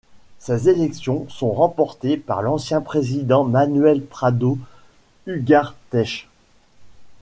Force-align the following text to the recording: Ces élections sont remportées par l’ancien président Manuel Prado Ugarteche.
Ces 0.39 0.67
élections 0.67 1.29
sont 1.29 1.51
remportées 1.51 2.17
par 2.17 2.41
l’ancien 2.41 2.81
président 2.81 3.43
Manuel 3.43 4.03
Prado 4.03 4.57
Ugarteche. 5.27 6.27